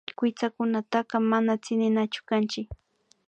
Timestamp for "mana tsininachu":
1.31-2.21